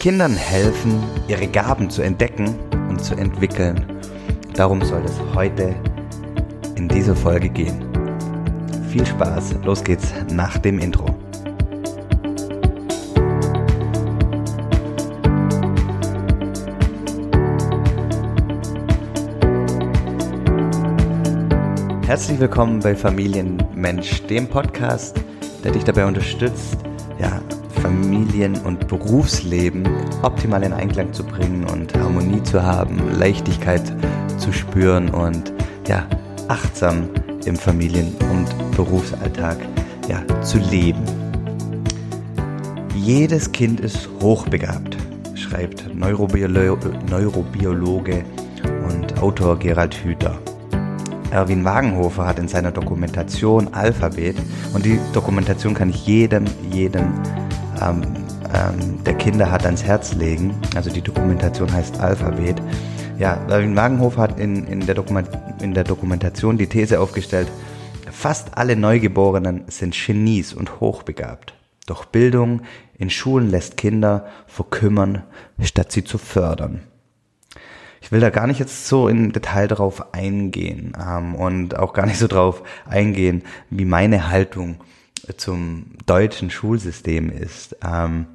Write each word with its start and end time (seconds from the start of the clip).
Kindern 0.00 0.36
helfen, 0.36 1.02
ihre 1.26 1.48
Gaben 1.48 1.90
zu 1.90 2.02
entdecken 2.02 2.54
und 2.88 3.02
zu 3.02 3.16
entwickeln. 3.16 3.84
Darum 4.54 4.80
soll 4.80 5.02
es 5.04 5.18
heute 5.34 5.74
in 6.76 6.88
dieser 6.88 7.16
Folge 7.16 7.48
gehen. 7.48 7.84
Viel 8.92 9.04
Spaß, 9.04 9.56
los 9.64 9.82
geht's 9.82 10.14
nach 10.30 10.56
dem 10.58 10.78
Intro. 10.78 11.06
Herzlich 22.06 22.38
willkommen 22.38 22.78
bei 22.78 22.94
Familienmensch, 22.94 24.22
dem 24.28 24.46
Podcast, 24.46 25.20
der 25.64 25.72
dich 25.72 25.82
dabei 25.82 26.06
unterstützt, 26.06 26.78
ja, 27.18 27.42
Familien- 27.82 28.56
und 28.64 28.88
Berufsleben 28.88 29.88
optimal 30.22 30.62
in 30.62 30.72
Einklang 30.72 31.12
zu 31.12 31.24
bringen 31.24 31.64
und 31.64 31.94
Harmonie 31.94 32.42
zu 32.42 32.62
haben, 32.62 32.98
Leichtigkeit 33.18 33.82
zu 34.38 34.52
spüren 34.52 35.08
und 35.10 35.52
ja, 35.86 36.06
achtsam 36.48 37.08
im 37.44 37.56
Familien- 37.56 38.14
und 38.30 38.76
Berufsalltag 38.76 39.56
ja, 40.08 40.22
zu 40.42 40.58
leben. 40.58 41.02
Jedes 42.94 43.52
Kind 43.52 43.80
ist 43.80 44.08
hochbegabt, 44.20 44.96
schreibt 45.34 45.94
Neurobiolo 45.94 46.78
Neurobiologe 47.08 48.24
und 48.88 49.22
Autor 49.22 49.58
Gerald 49.58 49.94
Hüther. 49.94 50.38
Erwin 51.30 51.64
Wagenhofer 51.64 52.26
hat 52.26 52.38
in 52.38 52.48
seiner 52.48 52.72
Dokumentation 52.72 53.72
Alphabet, 53.72 54.36
und 54.72 54.84
die 54.84 54.98
Dokumentation 55.12 55.74
kann 55.74 55.90
ich 55.90 56.06
jedem, 56.06 56.44
jedem 56.70 57.12
ähm, 57.82 58.02
ähm, 58.54 59.02
der 59.04 59.14
Kinder 59.14 59.50
hat 59.50 59.64
ans 59.64 59.84
Herz 59.84 60.14
legen. 60.14 60.54
Also 60.74 60.90
die 60.90 61.02
Dokumentation 61.02 61.72
heißt 61.72 62.00
Alphabet. 62.00 62.60
Ja, 63.18 63.34
Erwin 63.48 63.76
Wagenhofer 63.76 64.22
hat 64.22 64.38
in, 64.38 64.64
in, 64.66 64.86
der 64.86 64.96
in 65.60 65.74
der 65.74 65.84
Dokumentation 65.84 66.56
die 66.56 66.68
These 66.68 67.00
aufgestellt, 67.00 67.48
fast 68.10 68.56
alle 68.56 68.76
Neugeborenen 68.76 69.64
sind 69.66 69.94
Genies 69.94 70.54
und 70.54 70.80
hochbegabt. 70.80 71.54
Doch 71.86 72.04
Bildung 72.04 72.62
in 72.96 73.10
Schulen 73.10 73.50
lässt 73.50 73.76
Kinder 73.76 74.26
verkümmern, 74.46 75.22
statt 75.62 75.90
sie 75.90 76.04
zu 76.04 76.18
fördern. 76.18 76.82
Ich 78.00 78.12
will 78.12 78.20
da 78.20 78.30
gar 78.30 78.46
nicht 78.46 78.60
jetzt 78.60 78.86
so 78.86 79.08
im 79.08 79.32
Detail 79.32 79.66
drauf 79.68 80.14
eingehen 80.14 80.96
ähm, 80.98 81.34
und 81.34 81.76
auch 81.76 81.92
gar 81.92 82.06
nicht 82.06 82.18
so 82.18 82.26
drauf 82.26 82.62
eingehen, 82.86 83.42
wie 83.70 83.84
meine 83.84 84.30
Haltung 84.30 84.76
zum 85.36 85.86
deutschen 86.06 86.50
Schulsystem 86.50 87.30
ist. 87.30 87.76
Ähm, 87.84 88.26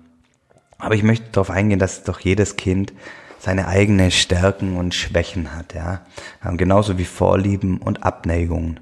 aber 0.78 0.96
ich 0.96 1.04
möchte 1.04 1.26
darauf 1.32 1.50
eingehen, 1.50 1.80
dass 1.80 2.04
doch 2.04 2.20
jedes 2.20 2.56
Kind 2.56 2.94
seine 3.40 3.68
eigene 3.68 4.12
Stärken 4.12 4.78
und 4.78 4.94
Schwächen 4.94 5.54
hat, 5.56 5.74
ja. 5.74 6.06
Ähm, 6.46 6.58
genauso 6.58 6.98
wie 6.98 7.06
Vorlieben 7.06 7.78
und 7.78 8.04
Abneigungen. 8.04 8.80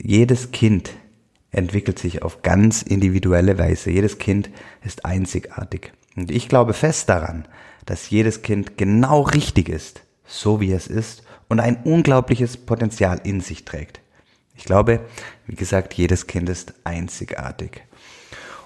Jedes 0.00 0.50
Kind 0.50 0.90
entwickelt 1.52 1.98
sich 1.98 2.22
auf 2.22 2.42
ganz 2.42 2.82
individuelle 2.82 3.58
Weise. 3.58 3.90
Jedes 3.90 4.18
Kind 4.18 4.50
ist 4.84 5.04
einzigartig. 5.04 5.92
Und 6.16 6.30
ich 6.30 6.48
glaube 6.48 6.72
fest 6.72 7.08
daran, 7.08 7.46
dass 7.86 8.10
jedes 8.10 8.42
Kind 8.42 8.76
genau 8.76 9.22
richtig 9.22 9.68
ist, 9.68 10.02
so 10.24 10.60
wie 10.60 10.72
es 10.72 10.86
ist 10.86 11.22
und 11.48 11.60
ein 11.60 11.76
unglaubliches 11.84 12.56
Potenzial 12.56 13.20
in 13.22 13.40
sich 13.40 13.64
trägt. 13.64 14.00
Ich 14.56 14.64
glaube, 14.64 15.00
wie 15.46 15.56
gesagt, 15.56 15.94
jedes 15.94 16.26
Kind 16.26 16.48
ist 16.48 16.74
einzigartig. 16.84 17.82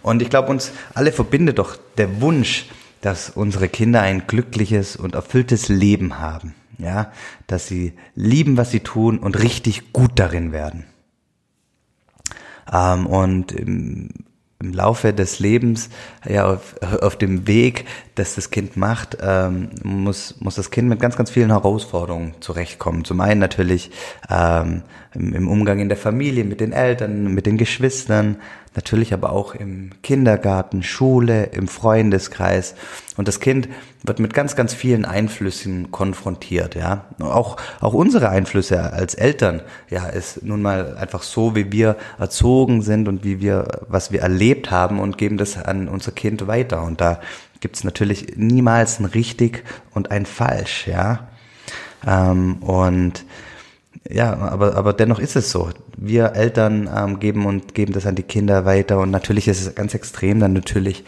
Und 0.02 0.22
ich 0.22 0.30
glaube, 0.30 0.48
uns 0.48 0.72
alle 0.94 1.12
verbindet 1.12 1.58
doch 1.58 1.76
der 1.96 2.20
Wunsch, 2.20 2.66
dass 3.00 3.30
unsere 3.30 3.68
Kinder 3.68 4.02
ein 4.02 4.26
glückliches 4.26 4.96
und 4.96 5.14
erfülltes 5.14 5.68
Leben 5.68 6.18
haben. 6.18 6.54
Ja, 6.78 7.12
dass 7.48 7.66
sie 7.66 7.94
lieben, 8.14 8.56
was 8.56 8.70
sie 8.70 8.80
tun 8.80 9.18
und 9.18 9.42
richtig 9.42 9.92
gut 9.92 10.12
darin 10.14 10.52
werden. 10.52 10.84
Ähm, 12.72 13.06
und 13.06 13.50
im, 13.50 14.10
im 14.60 14.72
Laufe 14.72 15.12
des 15.12 15.38
Lebens, 15.38 15.88
ja, 16.28 16.52
auf, 16.52 16.74
auf 17.00 17.16
dem 17.16 17.46
Weg, 17.46 17.84
dass 18.16 18.34
das 18.34 18.50
Kind 18.50 18.76
macht, 18.76 19.16
ähm, 19.22 19.70
muss, 19.84 20.34
muss 20.40 20.56
das 20.56 20.72
Kind 20.72 20.88
mit 20.88 20.98
ganz, 20.98 21.16
ganz 21.16 21.30
vielen 21.30 21.50
Herausforderungen 21.50 22.34
zurechtkommen. 22.40 23.04
Zum 23.04 23.20
einen 23.20 23.38
natürlich 23.38 23.92
ähm, 24.28 24.82
im, 25.14 25.32
im 25.34 25.48
Umgang 25.48 25.78
in 25.78 25.88
der 25.88 25.96
Familie, 25.96 26.42
mit 26.44 26.60
den 26.60 26.72
Eltern, 26.72 27.32
mit 27.34 27.46
den 27.46 27.56
Geschwistern, 27.56 28.38
natürlich 28.78 29.12
aber 29.12 29.32
auch 29.32 29.56
im 29.56 29.90
Kindergarten, 30.04 30.84
Schule, 30.84 31.46
im 31.46 31.66
Freundeskreis. 31.66 32.76
Und 33.16 33.26
das 33.26 33.40
Kind 33.40 33.68
wird 34.04 34.20
mit 34.20 34.32
ganz, 34.34 34.54
ganz 34.54 34.72
vielen 34.72 35.04
Einflüssen 35.04 35.90
konfrontiert, 35.90 36.76
ja. 36.76 37.06
Auch, 37.18 37.56
auch 37.80 37.92
unsere 37.92 38.28
Einflüsse 38.28 38.92
als 38.92 39.14
Eltern, 39.14 39.62
ja, 39.90 40.06
ist 40.06 40.44
nun 40.44 40.62
mal 40.62 40.96
einfach 40.96 41.24
so, 41.24 41.56
wie 41.56 41.72
wir 41.72 41.96
erzogen 42.20 42.80
sind 42.82 43.08
und 43.08 43.24
wie 43.24 43.40
wir, 43.40 43.84
was 43.88 44.12
wir 44.12 44.20
erlebt 44.20 44.70
haben 44.70 45.00
und 45.00 45.18
geben 45.18 45.38
das 45.38 45.56
an 45.56 45.88
unser 45.88 46.12
Kind 46.12 46.46
weiter. 46.46 46.84
Und 46.84 47.00
da 47.00 47.20
gibt 47.58 47.74
es 47.74 47.82
natürlich 47.82 48.34
niemals 48.36 49.00
ein 49.00 49.06
richtig 49.06 49.64
und 49.92 50.12
ein 50.12 50.24
falsch, 50.24 50.86
ja. 50.86 51.26
Ähm, 52.06 52.58
und 52.58 53.24
ja, 54.08 54.36
aber, 54.36 54.76
aber 54.76 54.92
dennoch 54.92 55.18
ist 55.18 55.36
es 55.36 55.50
so. 55.50 55.70
Wir 55.96 56.32
Eltern 56.34 56.88
ähm, 56.94 57.20
geben 57.20 57.46
und 57.46 57.74
geben 57.74 57.92
das 57.92 58.06
an 58.06 58.14
die 58.14 58.22
Kinder 58.22 58.64
weiter 58.64 58.98
und 58.98 59.10
natürlich 59.10 59.48
ist 59.48 59.60
es 59.60 59.74
ganz 59.74 59.94
extrem 59.94 60.40
dann 60.40 60.52
natürlich 60.52 61.04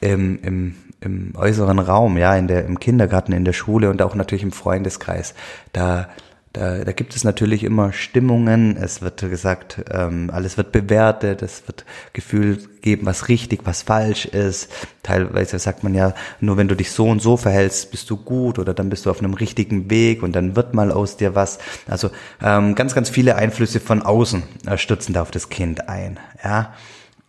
im, 0.00 0.40
im, 0.42 0.74
im 1.00 1.32
äußeren 1.36 1.78
Raum, 1.78 2.18
ja, 2.18 2.36
in 2.36 2.48
der, 2.48 2.64
im 2.66 2.78
Kindergarten, 2.80 3.32
in 3.32 3.44
der 3.44 3.52
Schule 3.52 3.90
und 3.90 4.02
auch 4.02 4.14
natürlich 4.14 4.42
im 4.42 4.52
Freundeskreis. 4.52 5.34
Da 5.72 6.08
da, 6.54 6.84
da 6.84 6.92
gibt 6.92 7.16
es 7.16 7.24
natürlich 7.24 7.64
immer 7.64 7.92
Stimmungen, 7.92 8.76
es 8.76 9.02
wird 9.02 9.20
gesagt, 9.20 9.84
ähm, 9.90 10.30
alles 10.32 10.56
wird 10.56 10.70
bewertet, 10.70 11.42
es 11.42 11.66
wird 11.66 11.84
Gefühl 12.12 12.58
geben, 12.80 13.06
was 13.06 13.28
richtig, 13.28 13.62
was 13.64 13.82
falsch 13.82 14.24
ist. 14.24 14.70
Teilweise 15.02 15.58
sagt 15.58 15.82
man 15.82 15.94
ja, 15.94 16.14
nur 16.40 16.56
wenn 16.56 16.68
du 16.68 16.76
dich 16.76 16.92
so 16.92 17.08
und 17.08 17.20
so 17.20 17.36
verhältst, 17.36 17.90
bist 17.90 18.08
du 18.08 18.16
gut 18.16 18.60
oder 18.60 18.72
dann 18.72 18.88
bist 18.88 19.04
du 19.04 19.10
auf 19.10 19.18
einem 19.18 19.34
richtigen 19.34 19.90
Weg 19.90 20.22
und 20.22 20.36
dann 20.36 20.54
wird 20.54 20.74
mal 20.74 20.92
aus 20.92 21.16
dir 21.16 21.34
was. 21.34 21.58
Also 21.88 22.10
ähm, 22.40 22.76
ganz, 22.76 22.94
ganz 22.94 23.10
viele 23.10 23.34
Einflüsse 23.34 23.80
von 23.80 24.02
außen 24.02 24.44
äh, 24.66 24.78
stürzen 24.78 25.12
da 25.12 25.22
auf 25.22 25.32
das 25.32 25.48
Kind 25.48 25.88
ein. 25.88 26.20
Ja, 26.44 26.72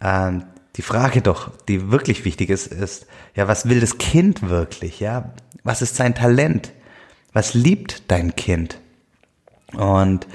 ähm, 0.02 0.44
die 0.76 0.84
Frage 0.84 1.22
doch, 1.22 1.50
die 1.68 1.90
wirklich 1.90 2.26
wichtig 2.26 2.52
ist, 2.52 2.68
ist, 2.68 3.08
ja, 3.34 3.48
was 3.48 3.68
will 3.68 3.80
das 3.80 3.98
Kind 3.98 4.48
wirklich? 4.50 5.00
Ja, 5.00 5.34
was 5.64 5.82
ist 5.82 5.96
sein 5.96 6.14
Talent? 6.14 6.74
Was 7.34 7.56
liebt 7.56 8.04
dein 8.12 8.36
Kind? 8.36 8.80
Und 9.76 10.28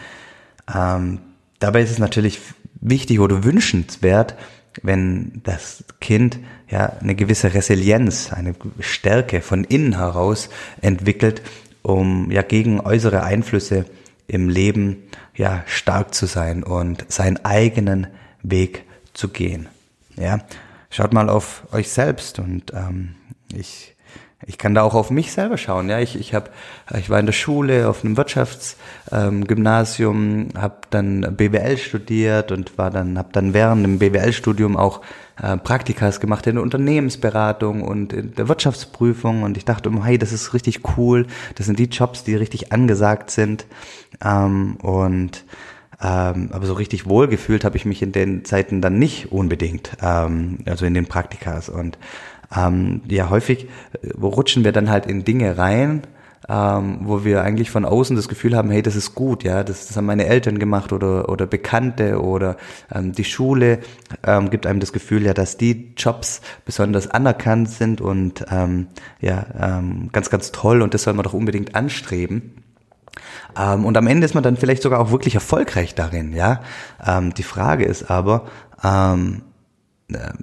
ähm, 0.74 1.18
dabei 1.58 1.82
ist 1.82 1.90
es 1.90 1.98
natürlich 1.98 2.40
wichtig 2.80 3.20
oder 3.20 3.44
wünschenswert, 3.44 4.36
wenn 4.82 5.40
das 5.44 5.84
Kind 6.00 6.38
ja 6.68 6.92
eine 7.00 7.14
gewisse 7.14 7.52
Resilienz, 7.52 8.32
eine 8.32 8.54
Stärke 8.78 9.42
von 9.42 9.64
innen 9.64 9.98
heraus 9.98 10.48
entwickelt, 10.80 11.42
um 11.82 12.30
ja 12.30 12.42
gegen 12.42 12.80
äußere 12.80 13.22
Einflüsse 13.22 13.86
im 14.28 14.48
Leben 14.48 15.04
ja 15.34 15.64
stark 15.66 16.14
zu 16.14 16.26
sein 16.26 16.62
und 16.62 17.04
seinen 17.08 17.44
eigenen 17.44 18.06
Weg 18.42 18.84
zu 19.12 19.28
gehen. 19.28 19.68
Ja, 20.16 20.40
schaut 20.90 21.12
mal 21.12 21.28
auf 21.28 21.64
euch 21.72 21.90
selbst 21.90 22.38
und 22.38 22.72
ähm, 22.72 23.16
ich 23.52 23.96
ich 24.46 24.56
kann 24.56 24.74
da 24.74 24.80
auch 24.82 24.94
auf 24.94 25.10
mich 25.10 25.32
selber 25.32 25.58
schauen. 25.58 25.90
Ja, 25.90 26.00
ich 26.00 26.18
ich 26.18 26.32
habe, 26.34 26.48
ich 26.98 27.10
war 27.10 27.20
in 27.20 27.26
der 27.26 27.34
Schule 27.34 27.88
auf 27.88 28.02
einem 28.04 28.16
Wirtschaftsgymnasium, 28.16 30.16
ähm, 30.16 30.48
habe 30.56 30.76
dann 30.88 31.36
BWL 31.36 31.76
studiert 31.76 32.50
und 32.50 32.78
war 32.78 32.90
dann 32.90 33.18
habe 33.18 33.28
dann 33.32 33.52
während 33.52 33.84
dem 33.84 33.98
BWL-Studium 33.98 34.78
auch 34.78 35.02
äh, 35.42 35.58
Praktikas 35.58 36.20
gemacht 36.20 36.46
in 36.46 36.54
der 36.54 36.62
Unternehmensberatung 36.62 37.82
und 37.82 38.14
in 38.14 38.34
der 38.34 38.48
Wirtschaftsprüfung 38.48 39.42
und 39.42 39.58
ich 39.58 39.66
dachte, 39.66 39.92
hey, 40.04 40.16
das 40.16 40.32
ist 40.32 40.54
richtig 40.54 40.96
cool. 40.96 41.26
Das 41.56 41.66
sind 41.66 41.78
die 41.78 41.84
Jobs, 41.84 42.24
die 42.24 42.34
richtig 42.34 42.72
angesagt 42.72 43.30
sind 43.30 43.66
ähm, 44.24 44.76
und 44.76 45.44
ähm, 46.02 46.48
aber 46.52 46.64
so 46.64 46.72
richtig 46.72 47.06
wohlgefühlt 47.06 47.62
habe 47.62 47.76
ich 47.76 47.84
mich 47.84 48.00
in 48.00 48.12
den 48.12 48.46
Zeiten 48.46 48.80
dann 48.80 48.98
nicht 48.98 49.32
unbedingt, 49.32 49.98
ähm, 50.00 50.60
also 50.64 50.86
in 50.86 50.94
den 50.94 51.04
Praktikas 51.04 51.68
und 51.68 51.98
ähm, 52.56 53.02
ja, 53.08 53.30
häufig 53.30 53.68
äh, 54.02 54.10
rutschen 54.20 54.64
wir 54.64 54.72
dann 54.72 54.90
halt 54.90 55.06
in 55.06 55.24
Dinge 55.24 55.58
rein, 55.58 56.02
ähm, 56.48 57.00
wo 57.02 57.24
wir 57.24 57.42
eigentlich 57.42 57.70
von 57.70 57.84
außen 57.84 58.16
das 58.16 58.28
Gefühl 58.28 58.56
haben, 58.56 58.70
hey, 58.70 58.82
das 58.82 58.96
ist 58.96 59.14
gut, 59.14 59.44
ja, 59.44 59.62
das, 59.62 59.86
das 59.86 59.96
haben 59.96 60.06
meine 60.06 60.26
Eltern 60.26 60.58
gemacht 60.58 60.92
oder, 60.92 61.28
oder 61.28 61.46
Bekannte 61.46 62.20
oder 62.20 62.56
ähm, 62.92 63.12
die 63.12 63.24
Schule 63.24 63.80
ähm, 64.26 64.50
gibt 64.50 64.66
einem 64.66 64.80
das 64.80 64.92
Gefühl, 64.92 65.22
ja, 65.24 65.34
dass 65.34 65.58
die 65.58 65.92
Jobs 65.96 66.40
besonders 66.64 67.08
anerkannt 67.08 67.70
sind 67.70 68.00
und 68.00 68.44
ähm, 68.50 68.88
ja, 69.20 69.46
ähm, 69.58 70.08
ganz, 70.12 70.30
ganz 70.30 70.50
toll 70.50 70.82
und 70.82 70.94
das 70.94 71.04
soll 71.04 71.14
man 71.14 71.24
doch 71.24 71.34
unbedingt 71.34 71.74
anstreben. 71.74 72.54
Ähm, 73.58 73.84
und 73.84 73.96
am 73.96 74.06
Ende 74.06 74.24
ist 74.24 74.34
man 74.34 74.42
dann 74.42 74.56
vielleicht 74.56 74.82
sogar 74.82 75.00
auch 75.00 75.10
wirklich 75.10 75.34
erfolgreich 75.34 75.94
darin, 75.94 76.32
ja. 76.32 76.62
Ähm, 77.04 77.34
die 77.34 77.42
Frage 77.42 77.84
ist 77.84 78.10
aber, 78.10 78.46
ähm, 78.82 79.42
äh, 79.42 79.49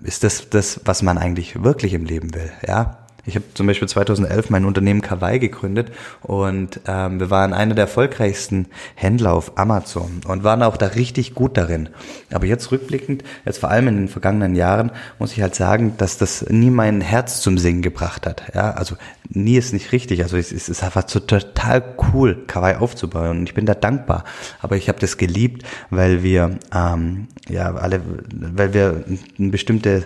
ist 0.03 0.23
das 0.23 0.49
das, 0.49 0.81
was 0.85 1.01
man 1.01 1.17
eigentlich 1.17 1.63
wirklich 1.63 1.93
im 1.93 2.05
Leben 2.05 2.33
will, 2.33 2.51
ja? 2.67 3.06
Ich 3.27 3.35
habe 3.35 3.45
zum 3.53 3.67
Beispiel 3.67 3.89
2011 3.89 4.49
mein 4.49 4.63
Unternehmen 4.63 5.01
Kawaii 5.01 5.37
gegründet 5.37 5.91
und 6.21 6.79
ähm, 6.87 7.19
wir 7.19 7.29
waren 7.29 7.53
einer 7.53 7.75
der 7.75 7.83
erfolgreichsten 7.83 8.67
Händler 8.95 9.33
auf 9.33 9.57
Amazon 9.57 10.21
und 10.25 10.45
waren 10.45 10.63
auch 10.63 10.77
da 10.77 10.87
richtig 10.87 11.35
gut 11.35 11.57
darin. 11.57 11.89
Aber 12.31 12.45
jetzt 12.45 12.71
rückblickend, 12.71 13.25
jetzt 13.45 13.59
vor 13.59 13.69
allem 13.69 13.89
in 13.89 13.97
den 13.97 14.07
vergangenen 14.07 14.55
Jahren, 14.55 14.91
muss 15.19 15.33
ich 15.33 15.41
halt 15.41 15.55
sagen, 15.55 15.95
dass 15.97 16.17
das 16.17 16.45
nie 16.49 16.69
mein 16.69 17.01
Herz 17.01 17.41
zum 17.41 17.57
Singen 17.57 17.81
gebracht 17.81 18.25
hat. 18.25 18.43
Ja, 18.55 18.71
also 18.71 18.95
nie 19.27 19.57
ist 19.57 19.73
nicht 19.73 19.91
richtig. 19.91 20.23
Also 20.23 20.37
es, 20.37 20.53
es 20.53 20.69
ist 20.69 20.81
einfach 20.81 21.03
so 21.07 21.19
total 21.19 21.83
cool, 22.13 22.45
Kawaii 22.47 22.77
aufzubauen 22.77 23.39
und 23.39 23.49
ich 23.49 23.53
bin 23.53 23.65
da 23.65 23.75
dankbar. 23.75 24.23
Aber 24.61 24.77
ich 24.77 24.87
habe 24.87 24.99
das 24.99 25.17
geliebt, 25.17 25.63
weil 25.89 26.23
wir 26.23 26.57
ähm, 26.73 27.27
ja 27.49 27.75
alle, 27.75 28.01
weil 28.33 28.73
wir 28.73 29.03
eine 29.37 29.49
bestimmte 29.49 30.05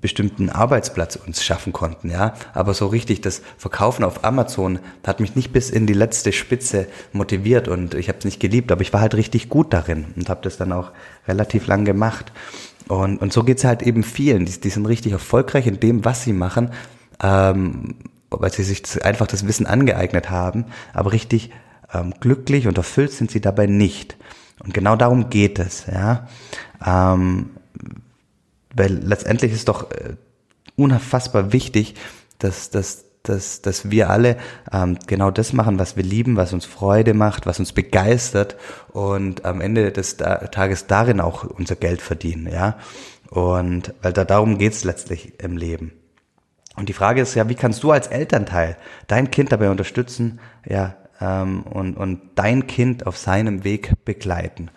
bestimmten 0.00 0.50
Arbeitsplatz 0.50 1.16
uns 1.16 1.44
schaffen 1.44 1.72
konnten, 1.72 2.10
ja. 2.10 2.34
Aber 2.54 2.74
so 2.74 2.86
richtig 2.86 3.20
das 3.20 3.42
Verkaufen 3.56 4.04
auf 4.04 4.24
Amazon 4.24 4.78
hat 5.06 5.20
mich 5.20 5.34
nicht 5.34 5.52
bis 5.52 5.70
in 5.70 5.86
die 5.86 5.94
letzte 5.94 6.32
Spitze 6.32 6.86
motiviert 7.12 7.68
und 7.68 7.94
ich 7.94 8.08
habe 8.08 8.18
es 8.18 8.24
nicht 8.24 8.40
geliebt, 8.40 8.70
aber 8.72 8.82
ich 8.82 8.92
war 8.92 9.00
halt 9.00 9.14
richtig 9.14 9.48
gut 9.48 9.72
darin 9.72 10.06
und 10.16 10.28
habe 10.28 10.40
das 10.42 10.56
dann 10.56 10.72
auch 10.72 10.92
relativ 11.26 11.66
lang 11.66 11.84
gemacht. 11.84 12.32
Und, 12.88 13.20
und 13.20 13.32
so 13.32 13.44
geht's 13.44 13.64
halt 13.64 13.82
eben 13.82 14.02
vielen, 14.02 14.46
die, 14.46 14.60
die 14.60 14.70
sind 14.70 14.86
richtig 14.86 15.12
erfolgreich 15.12 15.66
in 15.66 15.80
dem, 15.80 16.04
was 16.04 16.24
sie 16.24 16.32
machen, 16.32 16.70
ähm, 17.22 17.96
weil 18.30 18.52
sie 18.52 18.62
sich 18.62 18.82
das, 18.82 18.98
einfach 18.98 19.26
das 19.26 19.46
Wissen 19.46 19.66
angeeignet 19.66 20.30
haben, 20.30 20.66
aber 20.94 21.12
richtig 21.12 21.50
ähm, 21.92 22.14
glücklich 22.20 22.66
und 22.66 22.78
erfüllt 22.78 23.12
sind 23.12 23.30
sie 23.30 23.40
dabei 23.40 23.66
nicht. 23.66 24.16
Und 24.64 24.74
genau 24.74 24.96
darum 24.96 25.30
geht 25.30 25.58
es, 25.58 25.86
ja. 25.86 26.28
Ähm, 26.84 27.50
weil 28.78 28.92
letztendlich 28.92 29.52
ist 29.52 29.68
doch 29.68 29.90
äh, 29.90 30.14
unfassbar 30.76 31.52
wichtig, 31.52 31.94
dass, 32.38 32.70
dass, 32.70 33.04
dass, 33.22 33.60
dass 33.62 33.90
wir 33.90 34.10
alle 34.10 34.36
ähm, 34.72 34.98
genau 35.06 35.30
das 35.30 35.52
machen, 35.52 35.78
was 35.78 35.96
wir 35.96 36.04
lieben, 36.04 36.36
was 36.36 36.52
uns 36.52 36.64
Freude 36.64 37.14
macht, 37.14 37.46
was 37.46 37.58
uns 37.58 37.72
begeistert 37.72 38.56
und 38.92 39.44
am 39.44 39.60
Ende 39.60 39.92
des 39.92 40.16
Tages 40.16 40.86
darin 40.86 41.20
auch 41.20 41.44
unser 41.44 41.76
Geld 41.76 42.00
verdienen, 42.00 42.48
ja. 42.50 42.78
Und 43.30 43.92
weil 44.00 44.14
da 44.14 44.24
darum 44.24 44.56
geht's 44.56 44.84
letztlich 44.84 45.34
im 45.42 45.58
Leben. 45.58 45.92
Und 46.76 46.88
die 46.88 46.94
Frage 46.94 47.20
ist 47.20 47.34
ja, 47.34 47.48
wie 47.48 47.56
kannst 47.56 47.82
du 47.82 47.90
als 47.90 48.06
Elternteil 48.06 48.76
dein 49.08 49.30
Kind 49.30 49.52
dabei 49.52 49.68
unterstützen, 49.68 50.38
ja, 50.64 50.94
ähm, 51.20 51.64
und, 51.64 51.96
und 51.96 52.20
dein 52.36 52.66
Kind 52.68 53.06
auf 53.06 53.18
seinem 53.18 53.64
Weg 53.64 53.92
begleiten? 54.04 54.70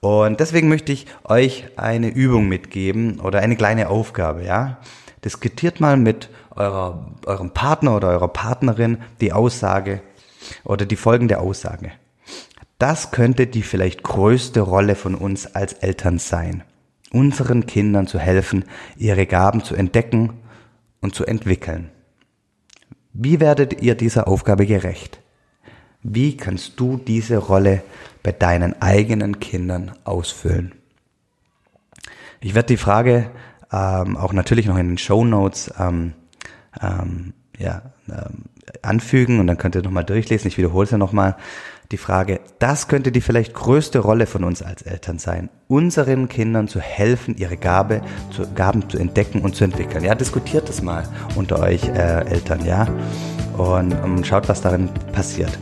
Und 0.00 0.40
deswegen 0.40 0.68
möchte 0.68 0.92
ich 0.92 1.06
euch 1.24 1.64
eine 1.76 2.08
Übung 2.08 2.48
mitgeben 2.48 3.20
oder 3.20 3.40
eine 3.40 3.56
kleine 3.56 3.88
Aufgabe, 3.88 4.44
ja. 4.44 4.78
Diskutiert 5.24 5.80
mal 5.80 5.96
mit 5.96 6.28
eurer, 6.54 7.12
eurem 7.26 7.50
Partner 7.50 7.96
oder 7.96 8.08
eurer 8.08 8.28
Partnerin 8.28 8.98
die 9.20 9.32
Aussage 9.32 10.00
oder 10.64 10.86
die 10.86 10.96
folgende 10.96 11.38
Aussage. 11.38 11.92
Das 12.78 13.10
könnte 13.10 13.46
die 13.46 13.62
vielleicht 13.62 14.02
größte 14.02 14.60
Rolle 14.60 14.94
von 14.94 15.14
uns 15.14 15.46
als 15.54 15.72
Eltern 15.72 16.18
sein. 16.18 16.62
Unseren 17.10 17.66
Kindern 17.66 18.06
zu 18.06 18.18
helfen, 18.18 18.64
ihre 18.96 19.26
Gaben 19.26 19.64
zu 19.64 19.74
entdecken 19.74 20.34
und 21.00 21.14
zu 21.14 21.24
entwickeln. 21.24 21.90
Wie 23.12 23.40
werdet 23.40 23.80
ihr 23.80 23.94
dieser 23.94 24.28
Aufgabe 24.28 24.66
gerecht? 24.66 25.20
Wie 26.08 26.36
kannst 26.36 26.78
du 26.78 26.98
diese 26.98 27.38
Rolle 27.38 27.82
bei 28.22 28.30
deinen 28.30 28.80
eigenen 28.80 29.40
Kindern 29.40 29.92
ausfüllen? 30.04 30.72
Ich 32.40 32.54
werde 32.54 32.68
die 32.68 32.76
Frage 32.76 33.30
ähm, 33.72 34.16
auch 34.16 34.32
natürlich 34.32 34.66
noch 34.66 34.78
in 34.78 34.86
den 34.86 34.98
Show 34.98 35.24
Notes 35.24 35.72
ähm, 35.80 36.12
ähm, 36.80 37.32
ja, 37.58 37.82
ähm, 38.08 38.44
anfügen 38.82 39.40
und 39.40 39.48
dann 39.48 39.58
könnt 39.58 39.74
ihr 39.74 39.82
nochmal 39.82 40.04
durchlesen. 40.04 40.46
Ich 40.46 40.58
wiederhole 40.58 40.84
es 40.84 40.92
ja 40.92 40.98
nochmal. 40.98 41.36
Die 41.92 41.96
Frage, 41.98 42.40
das 42.58 42.88
könnte 42.88 43.12
die 43.12 43.20
vielleicht 43.20 43.54
größte 43.54 44.00
Rolle 44.00 44.26
von 44.26 44.42
uns 44.42 44.60
als 44.60 44.82
Eltern 44.82 45.18
sein, 45.18 45.50
unseren 45.68 46.28
Kindern 46.28 46.66
zu 46.66 46.80
helfen, 46.80 47.36
ihre 47.36 47.56
Gabe, 47.56 48.00
zu, 48.32 48.42
Gaben 48.54 48.88
zu 48.88 48.98
entdecken 48.98 49.40
und 49.40 49.54
zu 49.54 49.64
entwickeln. 49.64 50.04
Ja, 50.04 50.16
diskutiert 50.16 50.68
das 50.68 50.82
mal 50.82 51.08
unter 51.36 51.60
euch 51.60 51.88
äh, 51.88 52.26
Eltern, 52.26 52.64
ja, 52.64 52.88
und, 53.56 53.92
und 53.92 54.26
schaut, 54.26 54.48
was 54.48 54.60
darin 54.60 54.88
passiert. 55.12 55.56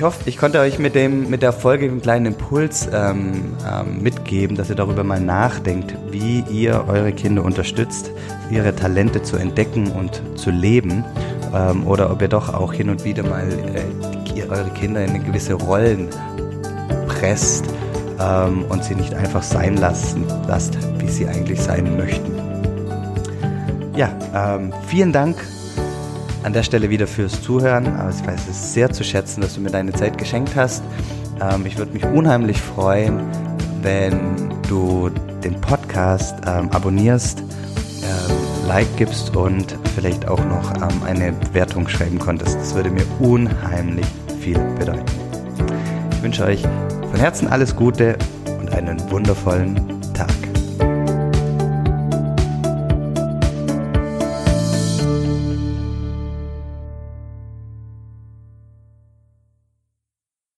Ich 0.00 0.04
hoffe, 0.06 0.22
ich 0.30 0.38
konnte 0.38 0.60
euch 0.60 0.78
mit, 0.78 0.94
dem, 0.94 1.28
mit 1.28 1.42
der 1.42 1.52
Folge 1.52 1.84
einen 1.84 2.00
kleinen 2.00 2.24
Impuls 2.24 2.88
ähm, 2.90 3.52
ähm, 3.70 4.02
mitgeben, 4.02 4.56
dass 4.56 4.70
ihr 4.70 4.74
darüber 4.74 5.04
mal 5.04 5.20
nachdenkt, 5.20 5.94
wie 6.10 6.42
ihr 6.50 6.86
eure 6.88 7.12
Kinder 7.12 7.44
unterstützt, 7.44 8.10
ihre 8.50 8.74
Talente 8.74 9.22
zu 9.22 9.36
entdecken 9.36 9.92
und 9.92 10.22
zu 10.36 10.50
leben. 10.50 11.04
Ähm, 11.54 11.86
oder 11.86 12.10
ob 12.10 12.22
ihr 12.22 12.28
doch 12.28 12.54
auch 12.54 12.72
hin 12.72 12.88
und 12.88 13.04
wieder 13.04 13.22
mal 13.24 13.46
äh, 13.46 14.42
eure 14.48 14.70
Kinder 14.70 15.04
in 15.04 15.22
gewisse 15.22 15.52
Rollen 15.52 16.08
presst 17.06 17.66
ähm, 18.18 18.64
und 18.70 18.82
sie 18.82 18.94
nicht 18.94 19.12
einfach 19.12 19.42
sein 19.42 19.76
lassen, 19.76 20.24
lasst, 20.48 20.78
wie 20.98 21.10
sie 21.10 21.28
eigentlich 21.28 21.60
sein 21.60 21.98
möchten. 21.98 22.32
Ja, 23.94 24.16
ähm, 24.34 24.72
vielen 24.88 25.12
Dank 25.12 25.36
an 26.42 26.52
der 26.52 26.62
Stelle 26.62 26.90
wieder 26.90 27.06
fürs 27.06 27.42
Zuhören. 27.42 27.84
Ich 27.86 28.26
weiß 28.26 28.48
es 28.48 28.72
sehr 28.72 28.90
zu 28.90 29.04
schätzen, 29.04 29.40
dass 29.40 29.54
du 29.54 29.60
mir 29.60 29.70
deine 29.70 29.92
Zeit 29.92 30.18
geschenkt 30.18 30.56
hast. 30.56 30.82
Ähm, 31.40 31.66
ich 31.66 31.78
würde 31.78 31.92
mich 31.92 32.04
unheimlich 32.04 32.60
freuen, 32.60 33.20
wenn 33.82 34.50
du 34.68 35.10
den 35.42 35.60
Podcast 35.60 36.36
ähm, 36.46 36.70
abonnierst, 36.70 37.40
ähm, 37.40 38.66
Like 38.68 38.96
gibst 38.96 39.34
und 39.36 39.76
vielleicht 39.94 40.28
auch 40.28 40.44
noch 40.44 40.72
eine 41.04 41.32
Bewertung 41.32 41.88
schreiben 41.88 42.18
konntest. 42.18 42.56
Das 42.56 42.74
würde 42.74 42.90
mir 42.90 43.04
unheimlich 43.18 44.06
viel 44.40 44.58
bedeuten. 44.78 45.04
Ich 46.12 46.22
wünsche 46.22 46.44
euch 46.44 46.62
von 46.62 47.18
Herzen 47.18 47.48
alles 47.48 47.74
Gute 47.74 48.16
und 48.60 48.72
einen 48.72 49.10
wundervollen 49.10 49.76
Tag. 50.14 50.49